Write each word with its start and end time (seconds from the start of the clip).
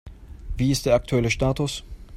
Wie 0.57 0.71
ist 0.71 0.87
der 0.87 0.95
aktuelle 0.95 1.29
Status? 1.29 1.83